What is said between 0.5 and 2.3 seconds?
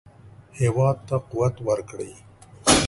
هېواد ته قوت ورکړئ